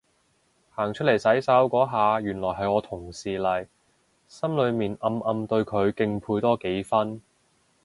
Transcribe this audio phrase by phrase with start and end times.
[0.71, 3.67] 行出嚟洗手嗰下原來係我同事嚟，
[4.27, 7.21] 心裏面暗暗對佢敬佩多幾分